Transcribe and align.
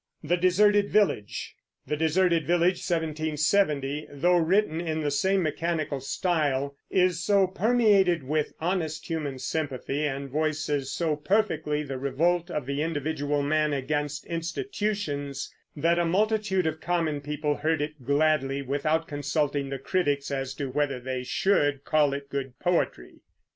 The 0.23 0.35
Deserted 0.35 0.89
Village 0.89 1.55
(1770), 1.85 4.07
though 4.09 4.35
written 4.37 4.81
in 4.81 5.01
the 5.01 5.11
same 5.11 5.43
mechanical 5.43 5.99
style, 5.99 6.75
is 6.89 7.21
so 7.23 7.45
permeated 7.45 8.23
with 8.23 8.51
honest 8.59 9.05
human 9.05 9.37
sympathy, 9.37 10.03
and 10.05 10.27
voices 10.27 10.91
so 10.91 11.15
perfectly 11.15 11.83
the 11.83 11.99
revolt 11.99 12.49
of 12.49 12.65
the 12.65 12.81
individual 12.81 13.43
man 13.43 13.73
against 13.73 14.25
institutions, 14.25 15.53
that 15.75 15.99
a 15.99 16.05
multitude 16.05 16.65
of 16.65 16.81
common 16.81 17.21
people 17.21 17.57
heard 17.57 17.79
it 17.79 18.03
gladly, 18.03 18.63
without 18.63 19.07
consulting 19.07 19.69
the 19.69 19.77
critics 19.77 20.31
as 20.31 20.55
to 20.55 20.67
whether 20.71 20.99
they 20.99 21.21
should 21.23 21.83
call 21.83 22.11
it 22.13 22.27
good 22.27 22.57
poetry. 22.57 23.19